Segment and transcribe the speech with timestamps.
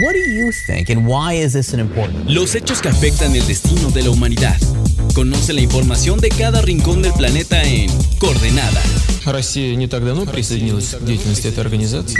[0.00, 2.30] What do you think and why is this an important?
[2.30, 4.56] Los hechos que afectan el destino de la humanidad.
[5.14, 8.80] Conoce la información de cada rincón del planeta en Coordenada.
[9.26, 12.18] Россия не так давно присоединилась к деятельности этой организации.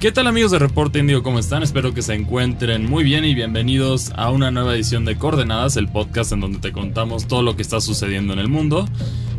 [0.00, 1.22] ¿Qué tal amigos de Reporte Indio?
[1.22, 1.62] ¿Cómo están?
[1.62, 5.88] Espero que se encuentren muy bien y bienvenidos a una nueva edición de Coordenadas, el
[5.88, 8.88] podcast en donde te contamos todo lo que está sucediendo en el mundo.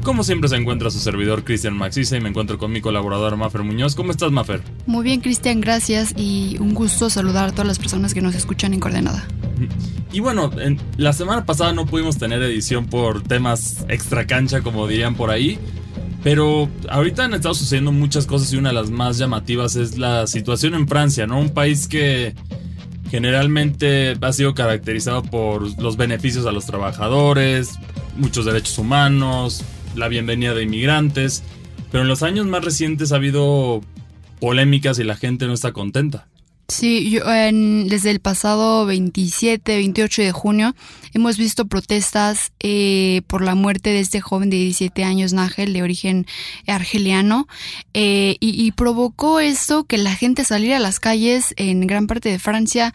[0.05, 3.63] Como siempre se encuentra su servidor Cristian Maxisa y me encuentro con mi colaborador Mafer
[3.63, 3.95] Muñoz.
[3.95, 4.61] ¿Cómo estás Mafer?
[4.85, 8.75] Muy bien Cristian, gracias y un gusto saludar a todas las personas que nos escuchan
[8.75, 9.27] en Coordenada.
[10.13, 14.87] Y bueno, en, la semana pasada no pudimos tener edición por temas extra cancha como
[14.87, 15.59] dirían por ahí.
[16.23, 20.27] Pero ahorita han estado sucediendo muchas cosas y una de las más llamativas es la
[20.27, 21.41] situación en Francia, ¿no?
[21.41, 22.35] Un país que
[23.11, 27.79] generalmente ha sido caracterizado por los beneficios a los trabajadores,
[28.17, 29.65] muchos derechos humanos,
[29.97, 31.43] la bienvenida de inmigrantes,
[31.91, 33.81] pero en los años más recientes ha habido
[34.41, 36.27] polémicas y la gente no está contenta.
[36.67, 40.75] Sí, yo, en, desde el pasado 27, 28 de junio
[41.13, 45.83] hemos visto protestas eh, por la muerte de este joven de 17 años, Nájel, de
[45.83, 46.27] origen
[46.67, 47.47] argeliano,
[47.93, 52.31] eh, y, y, provocó esto que la gente saliera a las calles en gran parte
[52.31, 52.95] de Francia,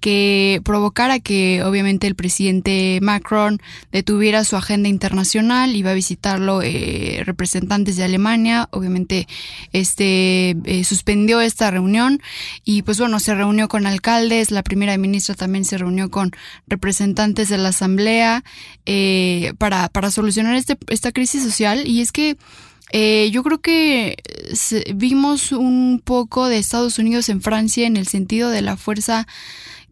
[0.00, 3.60] que provocara que obviamente el presidente Macron
[3.92, 9.26] detuviera su agenda internacional, iba a visitarlo eh, representantes de Alemania, obviamente
[9.72, 12.20] este eh, suspendió esta reunión
[12.64, 16.32] y pues bueno, se reunió con alcaldes, la primera ministra también se reunió con
[16.66, 18.44] representantes de la asamblea
[18.84, 21.86] eh, para, para solucionar este, esta crisis social.
[21.86, 22.36] Y es que
[22.92, 24.16] eh, yo creo que
[24.94, 29.26] vimos un poco de Estados Unidos en Francia en el sentido de la fuerza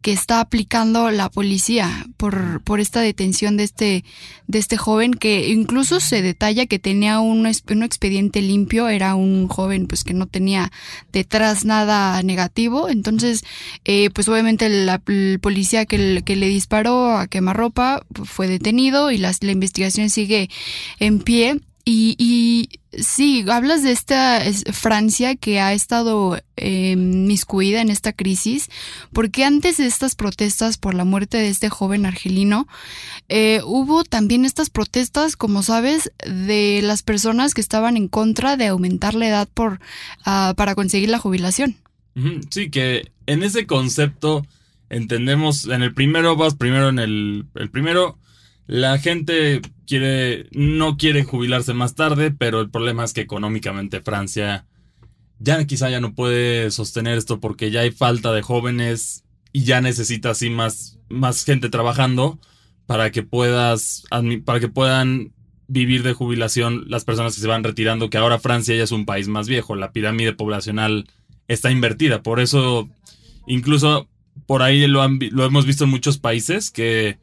[0.05, 4.05] que está aplicando la policía por, por esta detención de este,
[4.47, 9.49] de este joven que incluso se detalla que tenía un, un expediente limpio, era un
[9.49, 10.71] joven pues que no tenía
[11.11, 13.45] detrás nada negativo, entonces
[13.87, 19.17] eh, pues obviamente la, el policía que, que, le disparó a quemarropa fue detenido y
[19.17, 20.51] las, la investigación sigue
[20.99, 24.41] en pie y, y sí, hablas de esta
[24.73, 28.71] Francia que ha estado eh, miscuida en esta crisis,
[29.13, 32.67] porque antes de estas protestas por la muerte de este joven argelino,
[33.29, 38.69] eh, hubo también estas protestas, como sabes, de las personas que estaban en contra de
[38.69, 39.81] aumentar la edad por,
[40.27, 41.77] uh, para conseguir la jubilación.
[42.51, 44.47] Sí, que en ese concepto
[44.89, 48.19] entendemos, en el primero vas primero en el, el primero
[48.67, 54.67] la gente quiere, no quiere jubilarse más tarde, pero el problema es que económicamente Francia
[55.39, 59.81] ya quizá ya no puede sostener esto porque ya hay falta de jóvenes y ya
[59.81, 62.39] necesita así más, más gente trabajando
[62.87, 64.05] para que puedas,
[64.45, 65.33] para que puedan
[65.67, 69.07] vivir de jubilación las personas que se van retirando, que ahora Francia ya es un
[69.07, 71.07] país más viejo, la pirámide poblacional
[71.49, 72.89] está invertida, por eso
[73.47, 74.09] incluso
[74.47, 77.19] por ahí lo, han, lo hemos visto en muchos países que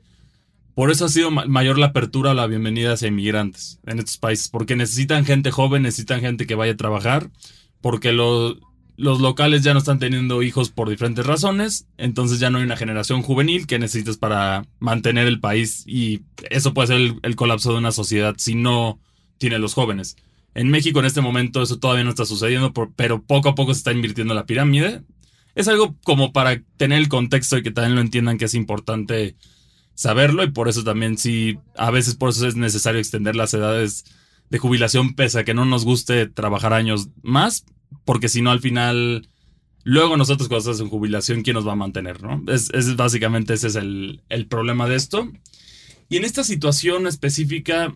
[0.74, 4.48] por eso ha sido mayor la apertura a la bienvenida hacia inmigrantes en estos países,
[4.48, 7.30] porque necesitan gente joven, necesitan gente que vaya a trabajar,
[7.82, 8.58] porque los,
[8.98, 12.78] los locales ya no están teniendo hijos por diferentes razones, entonces ya no hay una
[12.78, 17.80] generación juvenil que necesitas para mantener el país y eso puede ser el colapso de
[17.80, 19.00] una sociedad si no
[19.38, 20.16] tiene los jóvenes.
[20.54, 23.80] En México en este momento eso todavía no está sucediendo, pero poco a poco se
[23.80, 25.02] está invirtiendo la pirámide.
[25.56, 29.36] Es algo como para tener el contexto y que también lo entiendan que es importante
[29.96, 34.06] saberlo y por eso también sí, a veces por eso es necesario extender las edades
[34.50, 37.66] de jubilación pese a que no nos guste trabajar años más,
[38.06, 39.28] porque si no al final,
[39.84, 42.22] luego nosotros cuando estamos en jubilación, ¿quién nos va a mantener?
[42.22, 42.44] ¿no?
[42.52, 45.32] Es, básicamente ese es el, el problema de esto.
[46.10, 47.96] Y en esta situación específica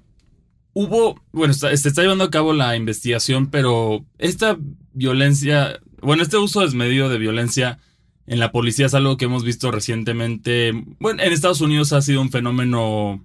[0.74, 4.58] hubo, bueno, está, se está llevando a cabo la investigación, pero esta
[4.94, 7.80] violencia, bueno, este uso desmedido de violencia
[8.28, 10.72] en la policía es algo que hemos visto recientemente.
[11.00, 13.24] Bueno, en Estados Unidos ha sido un fenómeno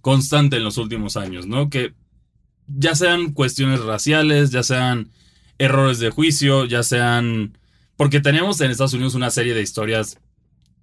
[0.00, 1.68] constante en los últimos años, ¿no?
[1.68, 1.94] Que
[2.66, 5.10] ya sean cuestiones raciales, ya sean
[5.58, 7.58] errores de juicio, ya sean...
[7.96, 10.18] Porque tenemos en Estados Unidos una serie de historias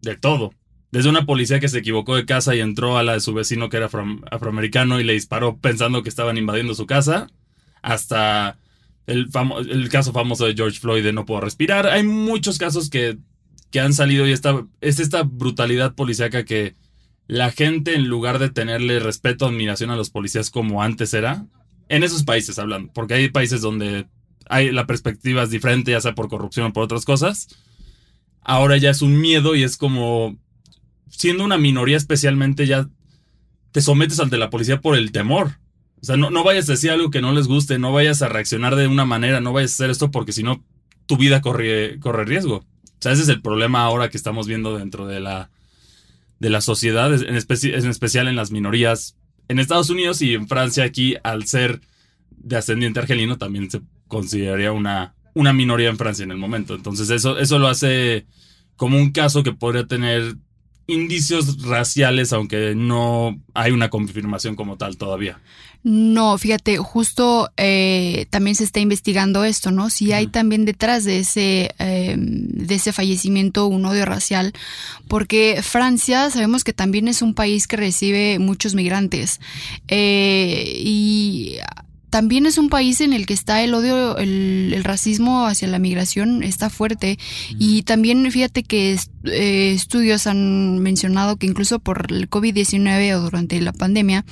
[0.01, 0.53] de todo.
[0.91, 3.69] Desde una policía que se equivocó de casa y entró a la de su vecino
[3.69, 7.27] que era afro afroamericano y le disparó pensando que estaban invadiendo su casa,
[7.81, 8.57] hasta
[9.05, 9.29] el,
[9.69, 11.87] el caso famoso de George Floyd de no puedo respirar.
[11.87, 13.17] Hay muchos casos que
[13.71, 16.75] que han salido y esta, es esta brutalidad policíaca que
[17.27, 21.45] la gente, en lugar de tenerle respeto, admiración a los policías como antes era,
[21.87, 24.07] en esos países hablando, porque hay países donde
[24.47, 27.47] hay, la perspectiva es diferente, ya sea por corrupción o por otras cosas,
[28.41, 30.37] ahora ya es un miedo y es como,
[31.09, 32.89] siendo una minoría especialmente, ya
[33.71, 35.59] te sometes ante la policía por el temor.
[36.01, 38.29] O sea, no, no vayas a decir algo que no les guste, no vayas a
[38.29, 40.63] reaccionar de una manera, no vayas a hacer esto porque si no
[41.05, 42.65] tu vida corre, corre riesgo.
[42.99, 45.49] O sea, ese es el problema ahora que estamos viendo dentro de la,
[46.39, 49.15] de la sociedad, en, especi en especial en las minorías
[49.47, 51.81] en Estados Unidos y en Francia aquí, al ser
[52.31, 56.75] de ascendiente argelino, también se consideraría una, una minoría en Francia en el momento.
[56.75, 58.27] Entonces eso, eso lo hace
[58.75, 60.35] como un caso que podría tener
[60.89, 65.39] indicios raciales, aunque no hay una confirmación como tal todavía.
[65.81, 69.89] No, fíjate, justo eh, también se está investigando esto, ¿no?
[69.89, 74.51] Si hay también detrás de ese, eh, de ese fallecimiento un odio racial,
[75.07, 79.39] porque Francia sabemos que también es un país que recibe muchos migrantes
[79.87, 81.59] eh, y
[82.09, 85.79] también es un país en el que está el odio, el, el racismo hacia la
[85.79, 87.19] migración está fuerte.
[87.57, 93.59] Y también fíjate que eh, estudios han mencionado que incluso por el COVID-19 o durante
[93.61, 94.25] la pandemia,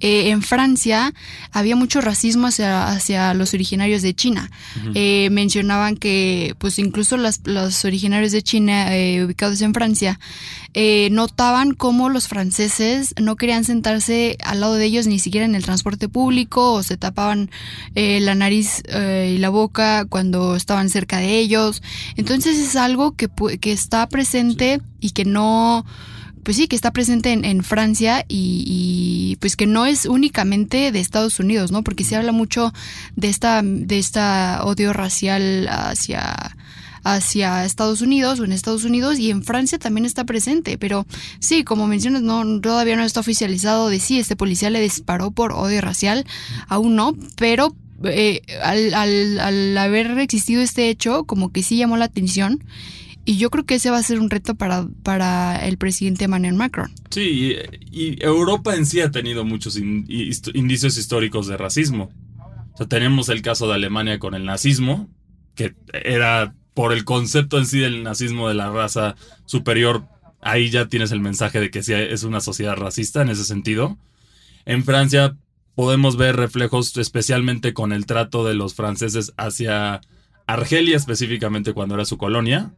[0.00, 1.12] eh, en Francia
[1.52, 4.50] había mucho racismo hacia, hacia los originarios de China.
[4.94, 10.20] eh, mencionaban que pues incluso las, los originarios de China eh, ubicados en Francia
[10.74, 15.54] eh, notaban cómo los franceses no querían sentarse al lado de ellos ni siquiera en
[15.54, 17.50] el transporte público o se tapaban
[17.94, 21.82] la nariz y la boca cuando estaban cerca de ellos.
[22.16, 23.28] Entonces es algo que,
[23.60, 24.27] que está presente
[25.00, 25.84] y que no
[26.48, 30.92] pues sí, que está presente en, en Francia y, y, pues que no es únicamente
[30.92, 31.84] de Estados Unidos, ¿no?
[31.84, 32.72] Porque se habla mucho
[33.16, 36.56] de esta, de esta odio racial hacia
[37.04, 41.06] hacia Estados Unidos o en Estados Unidos y en Francia también está presente, pero
[41.38, 45.52] sí, como mencionas, no todavía no está oficializado de si este policía le disparó por
[45.52, 46.24] odio racial,
[46.66, 47.74] aún no, pero
[48.04, 52.64] eh, al, al, al haber existido este hecho, como que sí llamó la atención
[53.28, 56.54] y yo creo que ese va a ser un reto para, para el presidente Emmanuel
[56.54, 56.90] Macron.
[57.10, 57.56] Sí,
[57.90, 62.10] y, Europa en sí ha tenido muchos indicios históricos de racismo.
[62.88, 65.10] Tenemos el caso de Alemania con el nazismo,
[65.54, 69.14] que era por el concepto en sí del nazismo de la raza
[69.44, 70.06] superior,
[70.40, 73.98] ahí ya tienes el mensaje de que sí es una sociedad racista en ese sentido.
[74.64, 75.36] En Francia
[75.74, 80.00] podemos ver reflejos especialmente con el trato de los franceses hacia
[80.46, 82.72] Argelia específicamente cuando era su colonia,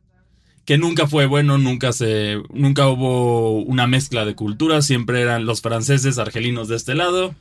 [0.65, 5.61] que nunca fue bueno, nunca se nunca hubo una mezcla de culturas, siempre eran los
[5.61, 7.35] franceses argelinos de este lado,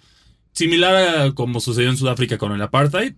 [0.53, 3.13] similar a como sucedió en Sudáfrica con el apartheid.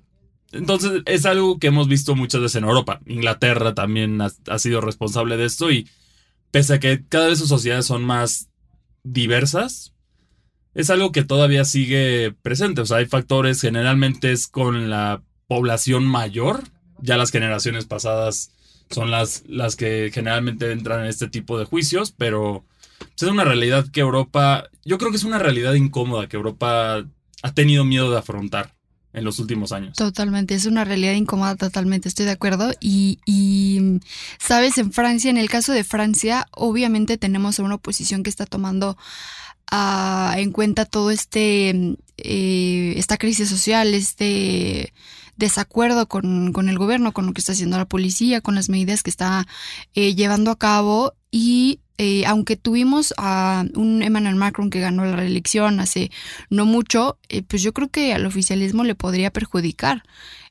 [0.52, 3.00] Entonces es algo que hemos visto muchas veces en Europa.
[3.06, 5.88] Inglaterra también ha, ha sido responsable de esto y
[6.52, 8.50] pese a que cada vez sus sociedades son más
[9.04, 9.94] diversas,
[10.74, 12.82] es algo que todavía sigue presente.
[12.82, 16.64] O sea, hay factores, generalmente es con la población mayor,
[17.02, 18.52] ya las generaciones pasadas
[18.92, 22.66] son las, las que generalmente entran en este tipo de juicios, pero
[23.00, 27.04] pues, es una realidad que Europa, yo creo que es una realidad incómoda que Europa
[27.44, 28.74] ha tenido miedo de afrontar
[29.14, 29.98] en los últimos años.
[29.98, 32.72] Totalmente, es una realidad incómoda, totalmente, estoy de acuerdo.
[32.80, 34.00] Y, y,
[34.40, 38.98] sabes, en Francia, en el caso de Francia, obviamente tenemos una oposición que está tomando
[39.70, 44.94] ah, en cuenta todo este, eh, esta crisis social, este
[45.42, 49.04] desacuerdo con, con el gobierno, con lo que está haciendo la policía, con las medidas
[49.04, 49.48] que está
[49.96, 55.16] eh, llevando a cabo y eh, aunque tuvimos a un Emmanuel Macron que ganó la
[55.16, 56.10] reelección hace
[56.50, 60.04] no mucho, eh, pues yo creo que al oficialismo le podría perjudicar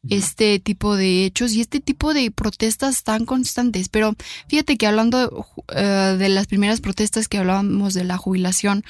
[0.09, 3.89] este tipo de hechos y este tipo de protestas tan constantes.
[3.89, 4.15] Pero
[4.49, 8.83] fíjate que hablando uh, de las primeras protestas que hablábamos de la jubilación,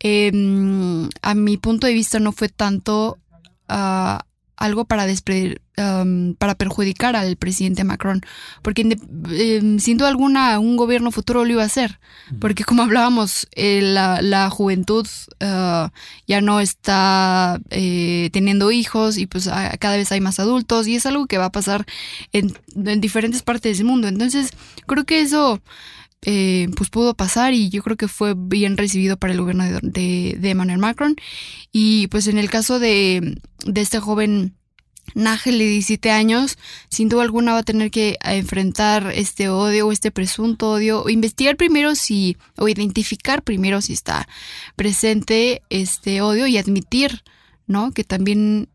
[0.00, 0.32] eh,
[1.22, 3.18] a mi punto de vista no fue tanto
[3.68, 4.18] uh,
[4.58, 8.22] algo para despre, um, para perjudicar al presidente Macron,
[8.62, 8.98] porque
[9.30, 12.00] eh, sin duda alguna un gobierno futuro lo iba a hacer,
[12.40, 15.06] porque como hablábamos, eh, la, la, juventud
[15.40, 15.88] uh,
[16.26, 20.96] ya no está eh, teniendo hijos y pues a, cada vez hay más adultos y
[20.96, 21.86] es algo que va a pasar
[22.32, 24.08] en, en diferentes partes del mundo.
[24.08, 24.50] Entonces
[24.86, 25.60] creo que eso
[26.22, 30.38] eh, pues pudo pasar y yo creo que fue bien recibido para el gobierno de,
[30.42, 31.16] Emmanuel Macron.
[31.72, 34.54] Y pues en el caso de, de este joven
[35.14, 36.58] Nagel de 17 años,
[36.88, 41.08] sin duda alguna va a tener que enfrentar este odio o este presunto odio, o
[41.08, 44.28] investigar primero si, o identificar primero si está
[44.76, 47.22] presente este odio y admitir,
[47.66, 47.92] ¿no?
[47.92, 48.68] Que también,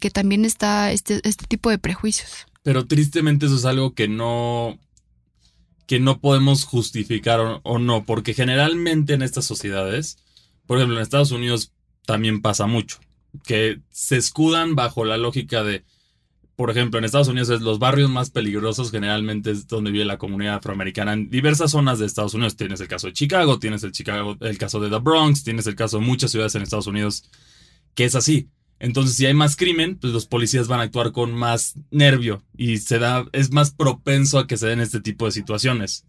[0.00, 2.46] que también está este, este tipo de prejuicios.
[2.62, 4.78] Pero tristemente eso es algo que no,
[5.88, 10.18] que no podemos justificar o, no, porque generalmente en estas sociedades,
[10.66, 11.72] por ejemplo en Estados Unidos
[12.04, 13.00] también pasa mucho,
[13.42, 15.86] que se escudan bajo la lógica de,
[16.56, 20.18] por ejemplo en Estados Unidos es los barrios más peligrosos generalmente es donde vive la
[20.18, 22.56] comunidad afroamericana en diversas zonas de Estados Unidos.
[22.56, 25.74] Tienes el caso de Chicago, tienes el, Chicago, el caso de The Bronx, tienes el
[25.74, 27.24] caso de muchas ciudades en Estados Unidos
[27.94, 28.50] que es así.
[28.80, 32.78] Entonces, si hay más crimen, pues los policías van a actuar con más nervio y
[32.78, 36.04] se da, es más propenso a que se den este tipo de situaciones.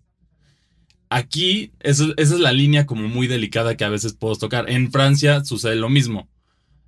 [1.10, 4.70] Aquí, esa es la línea como muy delicada que a veces puedo tocar.
[4.70, 6.30] En Francia sucede lo mismo.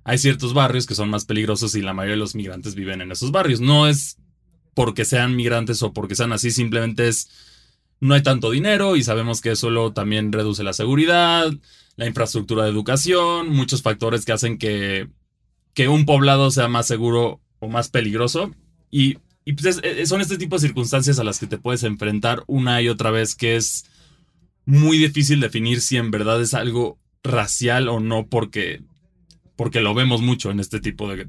[0.04, 3.10] Hay ciertos barrios que son más peligrosos y la mayoría de los migrantes viven en
[3.10, 3.60] esos barrios.
[3.60, 4.18] No es
[4.74, 7.28] porque sean migrantes o porque sean así, simplemente es
[8.00, 11.52] no hay tanto dinero y sabemos que eso luego también reduce la seguridad,
[11.96, 15.08] la infraestructura de educación, muchos factores que hacen que,
[15.74, 18.52] que un poblado sea más seguro o más peligroso.
[18.90, 21.82] Y, y pues es- es- son este tipo de circunstancias a las que te puedes
[21.84, 23.84] enfrentar una y otra vez que es
[24.64, 28.82] muy difícil definir si en verdad es algo racial o no porque,
[29.56, 31.24] porque lo vemos mucho en este tipo de,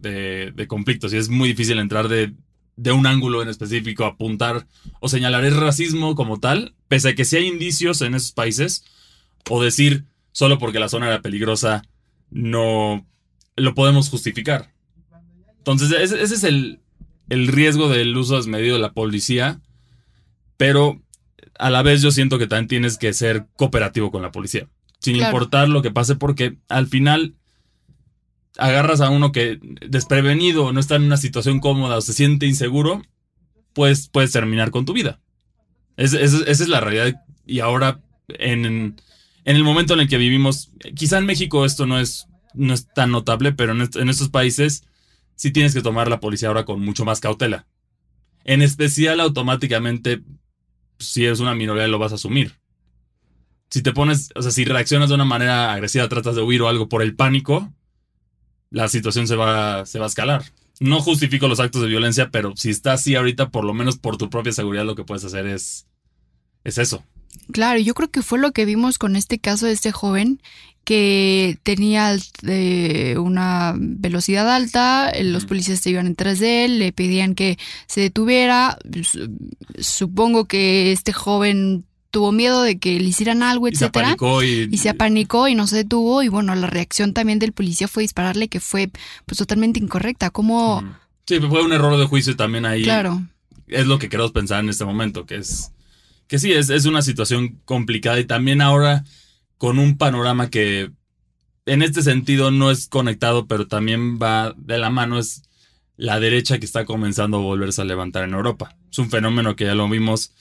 [0.51, 2.33] de- conflictos y es muy difícil entrar de,
[2.75, 4.67] de un ángulo en específico, apuntar
[4.99, 8.83] o señalar es racismo como tal, pese a que sí hay indicios en esos países,
[9.49, 11.83] o decir solo porque la zona era peligrosa
[12.31, 13.05] no
[13.55, 14.71] lo podemos justificar.
[15.57, 16.79] Entonces, ese, ese es el,
[17.29, 19.61] el riesgo del uso desmedido de la policía,
[20.57, 21.01] pero
[21.59, 24.67] a la vez yo siento que también tienes que ser cooperativo con la policía,
[24.99, 25.31] sin Claro.
[25.31, 27.35] importar lo que pase, porque al final
[28.57, 33.01] agarras a uno que desprevenido, no está en una situación cómoda o se siente inseguro,
[33.73, 35.19] pues puedes terminar con tu vida.
[35.97, 37.21] Es- es- esa es la realidad.
[37.45, 41.99] Y ahora, en, en el momento en el que vivimos, quizá en México esto no
[41.99, 44.83] es, no es tan notable, pero en, est- en estos países
[45.35, 47.67] sí tienes que tomar la policía ahora con mucho más cautela.
[48.43, 50.21] En especial, automáticamente,
[50.99, 52.59] si eres una minoría, lo vas a asumir.
[53.69, 56.67] Si te pones, o sea, si reaccionas de una manera agresiva, tratas de huir o
[56.67, 57.73] algo por el pánico,
[58.69, 60.43] la situación se va, se va a escalar.
[60.79, 64.17] No justifico los actos de violencia, pero si está así ahorita, por lo menos por
[64.17, 65.87] tu propia seguridad, lo que puedes hacer es,
[66.63, 67.03] es eso.
[67.51, 70.41] Claro, yo creo que fue lo que vimos con este caso de este joven
[70.83, 77.35] que tenía eh, una velocidad alta, eh, los policías iban detrás de él, le pedían
[77.35, 78.77] que se detuviera.
[79.03, 79.29] Su-
[79.79, 84.07] Supongo que este joven tuvo miedo de que le hicieran algo, se etcétera.
[84.07, 86.21] apanicó y, Y se apanicó y no se detuvo.
[86.21, 88.91] Y bueno, la reacción también del policía fue dispararle, que fue
[89.25, 90.29] pues totalmente incorrecta.
[90.29, 90.83] Como.
[91.25, 92.83] Sí, fue un error de juicio también ahí.
[92.83, 93.23] claro,
[93.67, 95.71] es lo que queremos pensar en este momento, que es
[96.27, 99.03] que sí, es, es una situación complicada y también ahora
[99.57, 100.91] con un panorama que
[101.65, 105.43] en este sentido no es conectado, pero también va de la mano, es
[105.95, 108.75] la derecha que está comenzando a volverse a levantar en Europa.
[108.91, 110.33] Es un fenómeno que ya lo vimos.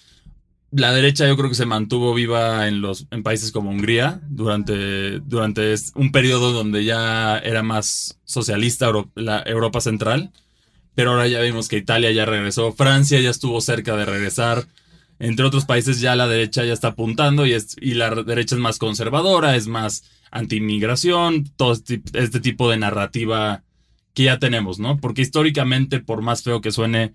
[0.71, 5.21] La derecha yo creo que se mantuvo viva en los en países como Hungría durante,
[5.21, 10.33] durante un periodo donde ya era más socialista la Europa Central
[10.95, 14.67] pero ahora ya vimos que Italia ya regresó, Francia ya estuvo cerca de regresar,
[15.23, 17.55] entre otros países ya la derecha ya está apuntando y,
[17.95, 20.03] la derecha es más conservadora, es más
[20.33, 23.63] anti-inmigración, todo este, este tipo de narrativa
[24.15, 24.99] que ya tenemos, ¿no?
[24.99, 27.15] Porque históricamente, por más feo que suene,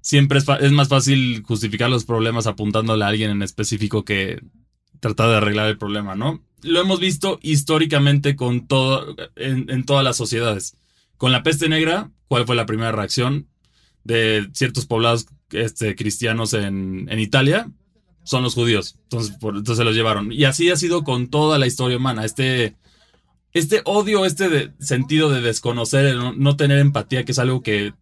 [0.00, 4.42] siempre es más fácil justificar los problemas apuntándole a alguien en específico que
[5.00, 6.42] tratar de arreglar el problema, ¿no?
[6.62, 10.78] Lo hemos visto históricamente con todo, en, en todas las sociedades.
[11.18, 13.48] Con la peste negra, ¿cuál fue la primera reacción
[14.04, 17.70] de ciertos poblados este, cristianos en, en Italia?
[18.24, 18.96] Son los judíos.
[19.04, 20.30] Entonces, por, entonces se los llevaron.
[20.32, 22.24] Y así ha sido con toda la historia humana.
[22.24, 22.76] Este,
[23.52, 27.62] este odio, este de- sentido de desconocer, el no, no tener empatía, que es algo
[27.62, 27.94] que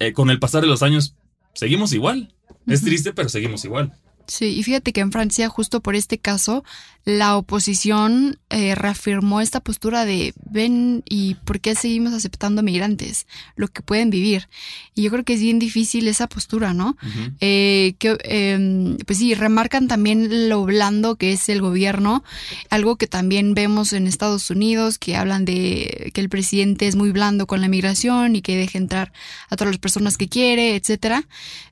[0.00, 1.14] eh, con el pasar de los años
[1.54, 2.34] seguimos igual.
[2.66, 3.94] Es triste, pero seguimos igual.
[4.28, 6.62] Sí, y fíjate que en Francia, justo por este caso,
[7.06, 13.68] la oposición eh, reafirmó esta postura de ven y por qué seguimos aceptando migrantes, lo
[13.68, 14.50] que pueden vivir.
[14.94, 16.98] Y yo creo que es bien difícil esa postura, ¿no?
[17.40, 22.22] Eh, que, eh, pues sí, remarcan también lo blando que es el gobierno,
[22.68, 27.12] algo que también vemos en Estados Unidos, que hablan de que el presidente es muy
[27.12, 29.10] blando con la migración y que deja entrar
[29.48, 31.26] a todas las personas que quiere, etcétera.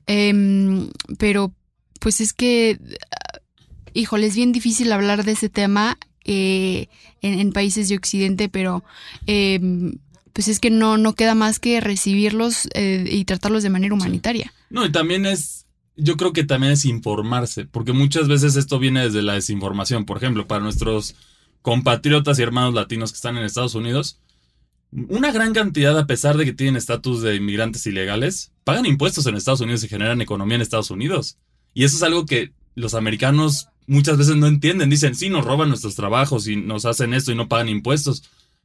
[0.07, 1.53] Em, pero
[1.97, 2.79] pues es que,
[3.93, 6.87] híjole, es bien difícil hablar de ese tema eh,
[7.21, 8.83] en, en países de Occidente, pero
[9.25, 9.97] em,
[10.37, 14.53] pues es que no, no queda más que recibirlos eh, y tratarlos de manera humanitaria.
[14.69, 19.01] No, y también es, yo creo que también es informarse, porque muchas veces esto viene
[19.01, 20.05] desde la desinformación.
[20.05, 21.15] Por ejemplo, para nuestros
[21.63, 24.19] compatriotas y hermanos latinos que están en Estados Unidos,
[24.91, 29.35] una gran cantidad, a pesar de que tienen estatus de inmigrantes ilegales, pagan impuestos en
[29.35, 31.37] Estados Unidos y generan economía en Estados Unidos.
[31.77, 34.89] Y eso es algo que los americanos muchas veces no entienden.
[34.89, 38.23] Dicen, sí, nos roban nuestros trabajos y nos hacen esto y no pagan impuestos.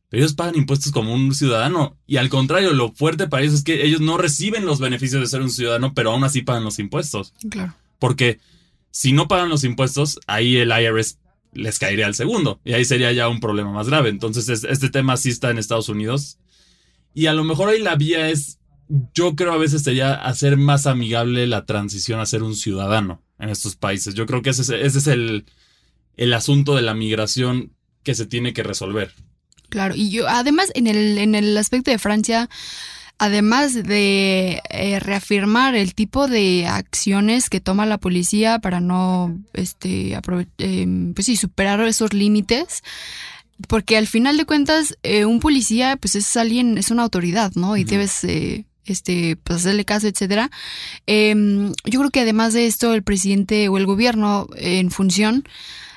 [0.09, 1.95] Pero ellos pagan impuestos como un ciudadano.
[2.07, 5.27] Y al contrario, lo fuerte para ellos es que ellos no reciben los beneficios de
[5.27, 7.35] ser un ciudadano, pero aún así pagan los impuestos.
[7.51, 7.75] Claro.
[7.99, 8.39] Porque
[8.91, 11.19] si no pagan los impuestos, ahí el IRS
[11.53, 12.61] les caería al segundo.
[12.65, 14.09] Y ahí sería ya un problema más grave.
[14.09, 16.39] Entonces, es- este tema sí está en Estados Unidos.
[17.13, 18.59] Y a lo mejor ahí la vía es,
[19.15, 23.49] yo creo a veces sería hacer más amigable la transición a ser un ciudadano en
[23.49, 24.15] estos países.
[24.15, 25.47] Yo creo que ese es, ese es el,
[26.17, 27.73] el asunto de la migración
[28.03, 29.13] que se tiene que resolver.
[29.69, 32.51] Claro, y yo además en el, en el aspecto de Francia,
[33.19, 40.19] además de eh, reafirmar el tipo de acciones que toma la policía para no este
[40.59, 42.83] em, pues sí, superar esos límites,
[43.69, 47.77] porque al final de cuentas eh, un policía pues es alguien, es una autoridad, ¿no?
[47.79, 47.91] Y Ujú.
[47.93, 50.51] debes eh, este, pues hacerle caso, etcétera.
[51.07, 55.45] Em, yo creo que además de esto, el presidente o el gobierno en función,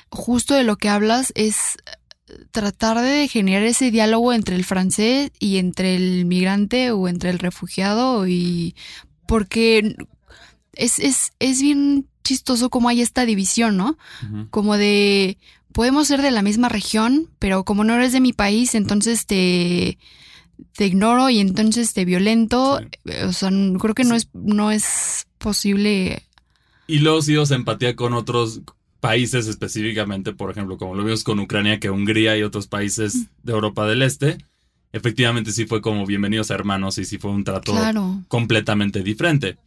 [0.09, 1.77] justo de lo que hablas es
[2.51, 7.39] tratar de generar ese diálogo entre el francés y entre el migrante o entre el
[7.39, 8.75] refugiado y
[9.27, 9.95] porque
[10.73, 13.97] es, es, es bien chistoso cómo hay esta división, ¿no?
[14.49, 15.37] Como de
[15.71, 19.97] podemos ser de la misma región, pero como no eres de mi país, entonces te,
[20.75, 22.79] te ignoro y entonces te violento.
[23.27, 26.23] O sea, creo que no es, no es posible.
[26.87, 28.61] Y luego sí os empatía con otros
[28.99, 33.51] países específicamente, por ejemplo, como lo vimos con Ucrania, que Hungría y otros países de
[33.53, 34.37] Europa del Este,
[34.93, 38.21] efectivamente sí fue como bienvenidos hermanos y sí fue un trato Claro.
[38.27, 39.57] completamente diferente.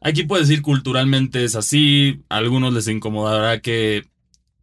[0.00, 4.06] Aquí puedes decir culturalmente es así, a algunos les incomodará que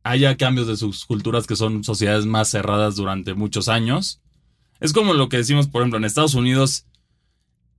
[0.04, 4.22] haya cambios de sus culturas que son sociedades más cerradas durante muchos años.
[4.80, 6.86] Es como lo que decimos, por ejemplo, en Estados Unidos,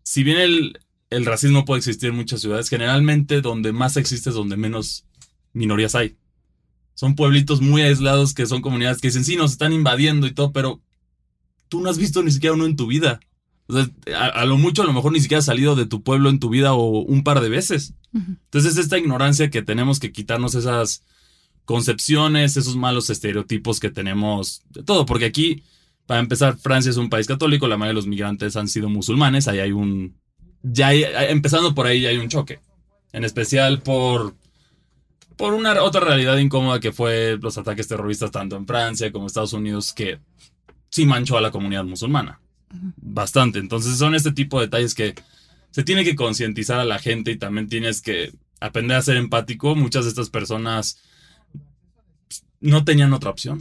[0.03, 4.35] si bien el, el racismo puede existir en muchas ciudades, generalmente donde más existe es
[4.35, 5.05] donde menos
[5.53, 6.17] minorías hay.
[6.95, 10.53] Son pueblitos muy aislados que son comunidades que dicen, sí, nos están invadiendo y todo,
[10.53, 10.81] pero
[11.69, 13.21] tú no has visto ni siquiera uno en tu vida.
[13.69, 16.03] O sea, a, a lo mucho, a lo mejor ni siquiera has salido de tu
[16.03, 17.95] pueblo en tu vida o un par de veces.
[18.15, 21.03] Entonces, esta ignorancia que tenemos que quitarnos esas
[21.67, 25.65] concepciones, esos malos estereotipos que tenemos de todo, porque aquí,
[26.07, 29.49] para empezar, Francia es un país católico, la mayoría de los migrantes han sido musulmanes,
[29.49, 30.17] ahí hay un...
[30.63, 32.61] Ya hay- empezando por ahí ya hay un choque,
[33.13, 34.35] en especial por
[35.37, 39.27] por una otra realidad incómoda que fue los ataques terroristas tanto en Francia como en
[39.27, 40.19] Estados Unidos que
[40.89, 42.41] sí manchó a la comunidad musulmana
[42.97, 43.59] bastante.
[43.59, 45.15] Entonces son este tipo de detalles que
[45.71, 49.77] se tiene que concientizar a la gente y también tienes que aprender a ser empático.
[49.77, 51.03] Muchas de estas personas
[52.61, 53.59] no tenían otra opción.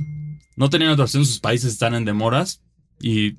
[0.56, 2.62] No tenían otra opción, sus países están en demoras
[3.00, 3.36] y,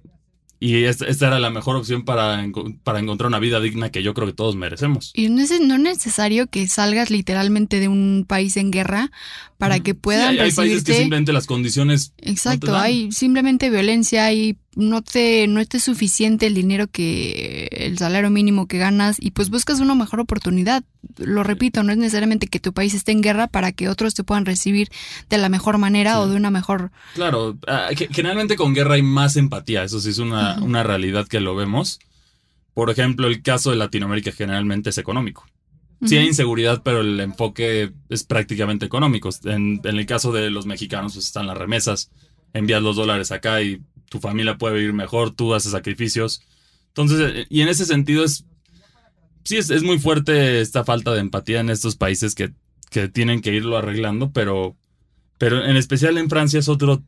[0.61, 2.45] y esta, esta era la mejor opción para,
[2.83, 5.13] para encontrar una vida digna que yo creo que todos merecemos.
[5.15, 9.11] Y no es, no es necesario que salgas literalmente de un país en guerra
[9.59, 13.71] para que puedan Sí, hay, hay países que simplemente las condiciones Exacto, no hay simplemente
[13.71, 18.79] violencia, hay no te no te es suficiente el dinero que el salario mínimo que
[18.79, 20.85] ganas y pues buscas una mejor oportunidad.
[21.19, 24.23] Lo repito, no es necesariamente que tu país esté en guerra para que otros te
[24.23, 24.89] puedan recibir
[25.31, 26.19] de la mejor manera Sí.
[26.21, 30.11] o de una mejor Claro, ah, ge- generalmente con guerra hay más empatía, eso sí
[30.11, 31.99] es una, una realidad que lo vemos.
[32.75, 35.47] Por ejemplo, el caso de Latinoamérica generalmente es económico.
[36.05, 39.31] Sí hay inseguridad, pero el enfoque es prácticamente económico.
[39.45, 42.11] En, en el caso de los mexicanos, pues están las remesas,
[42.53, 46.43] envías los dólares acá y tu familia puede vivir mejor, tú haces sacrificios.
[46.89, 48.45] Entonces, eh, y en ese sentido es,
[49.45, 52.53] sí es, es muy fuerte esta falta de empatía en estos países que,
[52.91, 54.77] que tienen que irlo arreglando, pero,
[55.39, 57.03] pero en especial en Francia es otro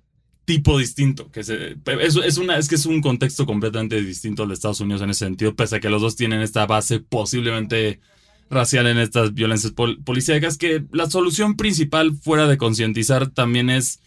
[0.44, 4.48] tipo distinto, que se, es, es, una, es que es un contexto completamente distinto al
[4.48, 8.00] de Estados Unidos en ese sentido, pese a que los dos tienen esta base posiblemente
[8.48, 14.00] racial en estas violencias pol policíacas, que la solución principal fuera de concientizar también es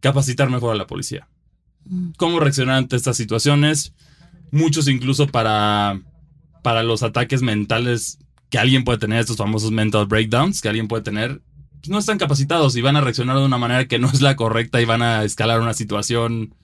[0.00, 1.28] capacitar mejor a la policía.
[2.16, 3.92] Cómo reaccionar ante estas situaciones,
[4.50, 6.00] muchos incluso para,
[6.62, 8.18] para los ataques mentales
[8.50, 11.40] que alguien puede tener, estos famosos mental breakdowns que alguien puede tener,
[11.88, 14.80] no están capacitados y van a reaccionar de una manera que no es la correcta
[14.80, 16.54] y van a escalar una situación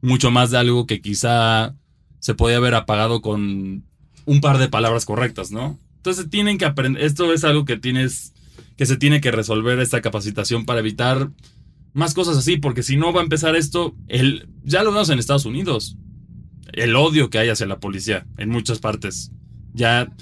[0.00, 1.74] mucho más de algo que quizá
[2.20, 3.84] se podía haber apagado con
[4.26, 5.78] un par de palabras correctas, ¿no?
[5.96, 8.32] Entonces tienen que aprender, esto es algo que tienes,
[8.76, 11.30] que se tiene que resolver esta capacitación para evitar
[11.94, 15.18] más cosas así, porque si no va a empezar esto, el, ya lo vemos en
[15.18, 15.96] Estados Unidos,
[16.72, 19.30] el odio que hay hacia la policía en muchas partes,
[19.72, 20.12] ya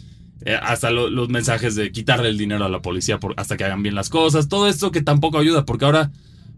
[0.44, 3.64] eh, hasta lo- los mensajes de quitarle el dinero a la policía por, hasta que
[3.64, 6.12] hagan bien las cosas, todo esto que tampoco ayuda, porque ahora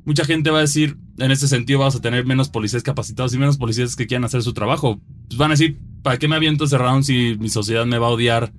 [0.05, 3.39] mucha gente va a decir, en ese sentido vamos a tener menos policías capacitados y
[3.39, 5.01] menos policías que quieran hacer su trabajo.
[5.29, 8.09] Pues van a decir, ¿para qué me aviento ese round si mi sociedad me va
[8.09, 8.53] a odiar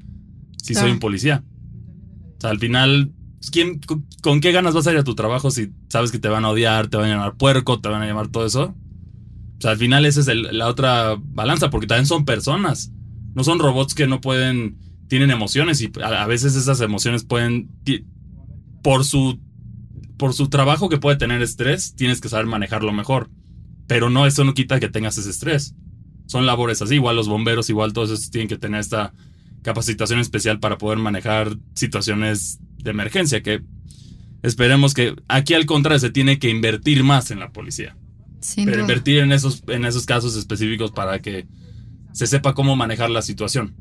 [0.61, 0.93] si soy Claro.
[0.93, 1.43] un policía?
[2.37, 3.11] O sea, al final,
[3.51, 3.79] ¿quién,
[4.21, 6.49] con, qué ganas vas a ir a tu trabajo si sabes que te van a
[6.49, 8.75] odiar, te van a llamar puerco, te van a llamar todo eso?
[9.57, 12.91] O sea, al final esa es la otra balanza, porque también son personas.
[13.33, 14.77] No son robots que no pueden,
[15.07, 17.69] tienen emociones y a, veces esas emociones pueden,
[18.83, 19.39] por su,
[20.17, 23.29] por su trabajo que puede tener estrés, tienes que saber manejarlo mejor.
[23.87, 25.75] Pero no, eso no quita que tengas ese estrés.
[26.25, 29.13] son labores así, igual los bomberos, igual todos esos tienen que tener esta
[29.61, 33.61] capacitación especial para poder manejar situaciones de emergencia, que
[34.43, 37.97] esperemos que aquí al contrario se tiene que invertir más en la policía.
[38.39, 38.83] Sin Pero duda.
[38.83, 41.47] invertir en esos, en esos casos específicos para que
[42.13, 43.75] se sepa cómo manejar la situación.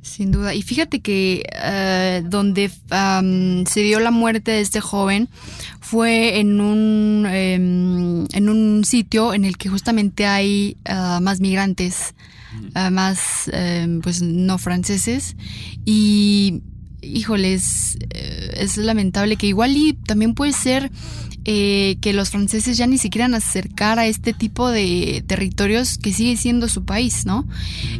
[0.00, 0.54] Sin duda.
[0.54, 5.28] Y fíjate que eh, donde se dio la muerte de este joven
[5.80, 12.14] fue en un, em, en un sitio en el que justamente hay ah, más migrantes,
[12.74, 15.36] ah, más em, pues no franceses.
[15.84, 16.62] Y
[17.02, 20.90] híjoles, eh, es lamentable que igual y también puede ser
[21.44, 26.12] eh, que los franceses ya ni se quieran acercar a este tipo de territorios que
[26.12, 27.46] sigue siendo su país, ¿no?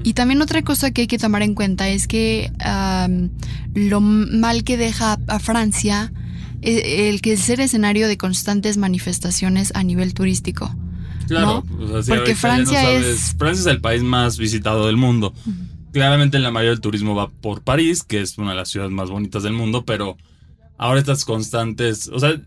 [0.04, 2.52] Y también otra cosa que hay que tomar en cuenta es que
[3.74, 6.12] lo mal que deja a Francia
[6.62, 10.74] eh, el que ser escenario de constantes manifestaciones a nivel turístico.
[11.26, 11.96] Claro, ¿no?
[11.96, 15.32] o sea, Porque Francia sabes, es- Francia es el país más visitado del mundo.
[15.92, 19.10] Claramente la mayoría del turismo va por París, que es una de las ciudades más
[19.10, 20.16] bonitas del mundo, pero
[20.78, 22.40] ahora estas constantes, o sea,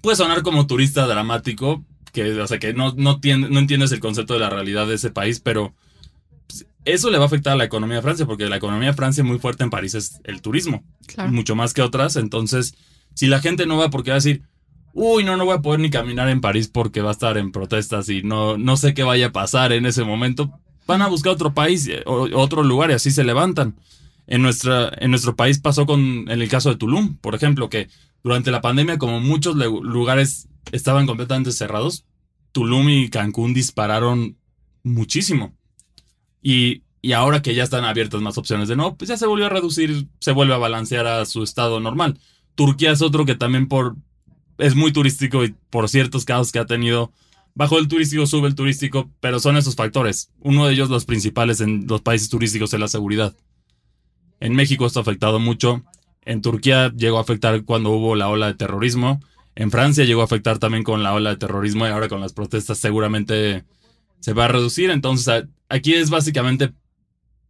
[0.00, 4.34] puede sonar como turista dramático, que, o sea, que no, no, no entiendes el concepto
[4.34, 5.74] de la realidad de ese país, pero
[6.48, 8.96] pues, eso le va a afectar a la economía de Francia, porque la economía de
[8.96, 11.30] Francia muy fuerte en París es el turismo Claro.
[11.32, 12.16] mucho más que otras.
[12.16, 12.74] Entonces,
[13.14, 14.42] si la gente no va porque va a decir,
[14.92, 17.52] uy, no, no voy a poder ni caminar en París porque va a estar en
[17.52, 20.52] protestas y no, no sé qué vaya a pasar en ese momento,
[20.90, 23.76] van a buscar otro país eh, otro lugar y así se levantan.
[24.26, 27.88] En, nuestra, en nuestro país pasó con, en el caso de Tulum, por ejemplo, que
[28.22, 32.04] durante la pandemia, como muchos lugares estaban completamente cerrados,
[32.52, 34.36] Tulum y Cancún dispararon
[34.84, 35.52] muchísimo.
[36.42, 39.46] Y, y ahora que ya están abiertas más opciones de no, pues ya se volvió
[39.46, 42.18] a reducir, se vuelve a balancear a su estado normal.
[42.54, 43.96] Turquía es otro que también por
[44.58, 47.12] es muy turístico y por ciertos casos que ha tenido
[47.54, 50.30] bajo el turístico sube el turístico, pero son esos factores.
[50.40, 53.34] Uno de ellos los principales en los países turísticos es la seguridad.
[54.40, 55.84] En México esto ha afectado mucho.
[56.22, 59.20] En Turquía llegó a afectar cuando hubo la ola de terrorismo.
[59.54, 62.32] En Francia llegó a afectar también con la ola de terrorismo y ahora con las
[62.32, 63.64] protestas seguramente
[64.20, 64.90] se va a reducir.
[64.90, 66.72] Entonces aquí es básicamente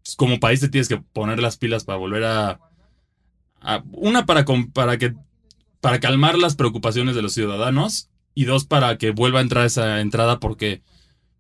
[0.03, 2.61] pues, como país te tienes que poner las pilas para volver a,
[3.93, 5.15] una para para que
[5.81, 10.01] para calmar las preocupaciones de los ciudadanos y dos para que vuelva a entrar esa
[10.01, 10.83] entrada porque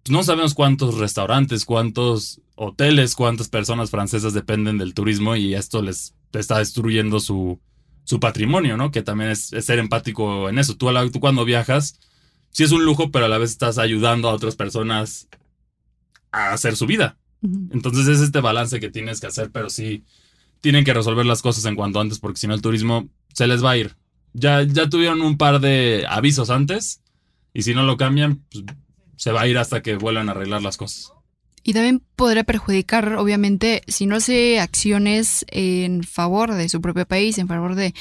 [0.08, 6.14] no sabemos cuántos restaurantes, cuántos hoteles, cuántas personas francesas dependen del turismo y esto les
[6.32, 7.60] está destruyendo su,
[8.04, 8.90] su patrimonio, ¿no?
[8.90, 10.76] Que también es, es ser empático en eso.
[10.76, 11.98] Tú, a la- tú cuando viajas,
[12.50, 15.28] sí es un lujo, pero a la vez estás ayudando a otras personas
[16.32, 17.18] a hacer su vida.
[17.72, 20.04] Entonces es este balance que tienes que hacer, pero sí
[20.60, 23.64] tienen que resolver las cosas en cuanto antes, porque si no el turismo se les
[23.64, 23.96] va a ir.
[24.32, 27.00] Ya, ya tuvieron un par de avisos antes,
[27.52, 28.64] y si no lo cambian, pues,
[29.16, 31.12] se va a ir hasta que vuelvan a arreglar las cosas.
[31.62, 37.36] Y también podría perjudicar, obviamente, si no hace acciones en favor de su propio país,
[37.36, 37.92] en favor de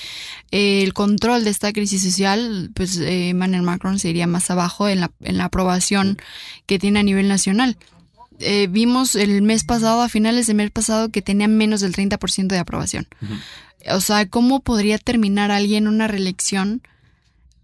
[0.51, 4.87] eh, el control de esta crisis social, pues eh, Emmanuel Macron se iría más abajo
[4.87, 6.17] en la, en la aprobación
[6.67, 7.75] que tiene a nivel nacional.
[8.39, 12.47] Eh, vimos el mes pasado, a finales del mes pasado, que tenía menos del 30%
[12.47, 13.07] de aprobación.
[13.91, 16.81] O sea, ¿cómo podría terminar alguien una reelección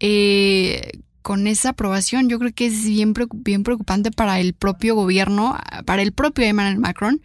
[0.00, 2.28] eh, con esa aprobación?
[2.28, 6.78] Yo creo que es bien, bien preocupante para el propio gobierno, para el propio Emmanuel
[6.78, 7.22] Macron.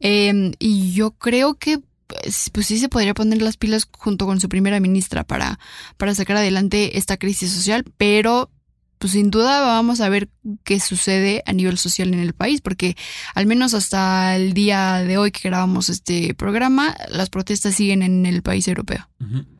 [0.00, 4.40] Eh, y yo creo que pues, pues sí se podría poner las pilas junto con
[4.40, 5.58] su primera ministra para,
[5.96, 8.50] para sacar adelante esta crisis social, pero
[8.98, 10.28] pues sin duda vamos a ver
[10.64, 12.96] qué sucede a nivel social en el país, porque
[13.34, 18.26] al menos hasta el día de hoy que grabamos este programa, las protestas siguen en
[18.26, 19.08] el país europeo.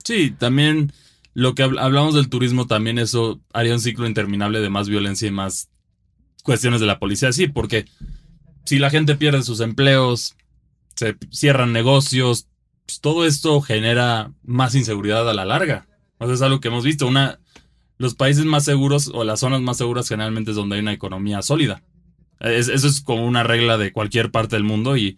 [0.05, 0.93] Sí, también
[1.35, 5.29] lo que habl- hablamos del turismo, también eso haría un ciclo interminable de más violencia
[5.29, 5.69] y más
[6.43, 7.33] cuestiones de la policía.
[7.33, 7.85] Sí, porque
[8.65, 10.35] si la gente pierde sus empleos,
[10.95, 12.47] se cierran negocios,
[12.87, 15.87] pues todo esto genera más inseguridad a la larga.
[16.19, 17.07] O sea, es algo que hemos visto.
[17.07, 17.39] Una,
[17.99, 21.43] los países más seguros o las zonas más seguras generalmente es donde hay una economía
[21.43, 21.83] sólida.
[22.41, 25.17] Es- eso es como una regla de cualquier parte del mundo y,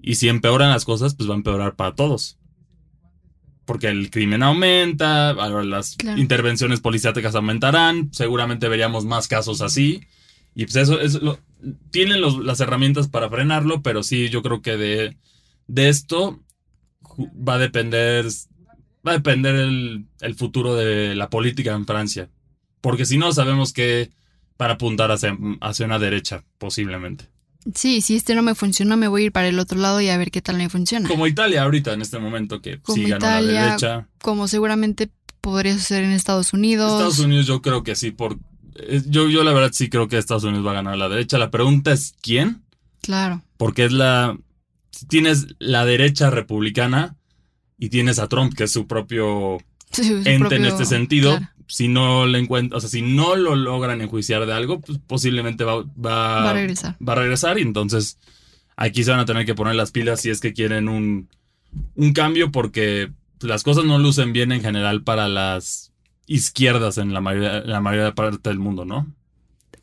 [0.00, 2.38] y si empeoran las cosas, pues va a empeorar para todos.
[3.66, 6.18] Porque el crimen aumenta, las Claro.
[6.20, 10.00] intervenciones policíacas aumentarán, seguramente veríamos más casos así.
[10.54, 11.38] Y pues eso, es lo,
[11.92, 15.16] tienen los- las herramientas para frenarlo, pero sí, yo creo que de,
[15.68, 16.40] de esto
[17.18, 18.26] va a depender,
[19.06, 22.28] va a depender el, el futuro de la política en Francia.
[22.80, 24.10] Porque si no, sabemos que
[24.56, 27.26] para apuntar hacia, hacia una derecha, posiblemente.
[27.74, 30.08] Sí, si este no me funciona, me voy a ir para el otro lado y
[30.08, 31.08] a ver qué tal me funciona.
[31.08, 34.08] Como Italia ahorita en este momento, que Como sí ganó la Italia, derecha.
[34.22, 35.10] Como seguramente
[35.42, 36.92] podría suceder en Estados Unidos.
[36.92, 38.38] Estados Unidos yo creo que sí, por...
[38.76, 41.36] eh, Yo, yo la verdad sí creo que Estados Unidos va a ganar la derecha.
[41.38, 42.62] La pregunta es ¿quién?
[43.02, 43.42] Claro.
[43.56, 44.36] Porque es la.
[45.08, 47.16] Tienes la derecha republicana
[47.80, 49.58] y tienes a Trump, que es su propio
[49.90, 51.36] Sí, su ente en este sentido.
[51.38, 51.52] claro.
[51.66, 55.62] Si no le encuentran, o sea, si no lo logran enjuiciar de algo, pues posiblemente
[55.64, 55.84] va, va,
[56.42, 56.96] Va a regresar.
[57.06, 58.18] va a regresar y entonces
[58.76, 61.28] aquí se van a tener que poner las pilas si es que quieren un,
[61.94, 65.92] un cambio porque las cosas no lucen bien en general para las
[66.26, 69.06] izquierdas en la mayoría, la mayoría de parte del mundo, ¿no?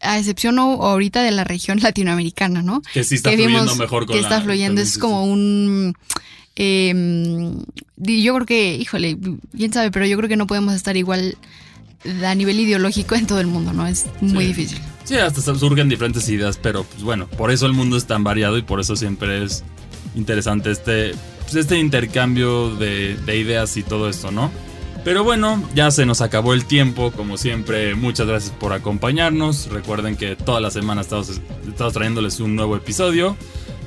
[0.02, 2.82] A excepción ahorita de la región latinoamericana, ¿no?
[2.94, 5.94] Que sí está que fluyendo vimos mejor con que la- está fluyendo es como un
[6.58, 6.94] eh,
[7.96, 9.18] di- yo creo que híjole
[9.56, 11.38] quién sabe pero yo creo que no podemos estar igual
[12.26, 14.48] a nivel ideológico en todo el mundo no es muy Sí.
[14.50, 18.26] difícil Sí, hasta surgen diferentes ideas, pero pues bueno, por eso el mundo es tan
[18.26, 19.64] variado y por eso siempre es
[20.16, 24.52] interesante este, pues, este intercambio de, de ideas y todo esto, ¿no?
[25.06, 29.68] Pero bueno, ya se nos acabó el tiempo, como siempre, muchas gracias por acompañarnos.
[29.72, 33.38] Recuerden que toda la semana estamos, estamos trayéndoles un nuevo episodio.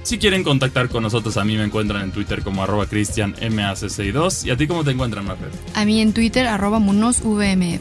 [0.03, 4.47] Si quieren contactar con nosotros, a mí me encuentran en Twitter como arroba cristianmac62.
[4.47, 5.53] ¿Y a ti cómo te encuentran, Margaret?
[5.75, 7.81] a mí en Twitter arroba munosvmf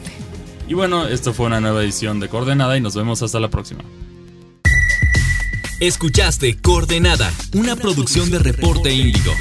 [0.68, 3.80] Y bueno, esto fue una nueva edición de Coordenada y nos vemos hasta la próxima.
[5.80, 9.32] Escuchaste Coordenada, una producción de Reporte Índigo.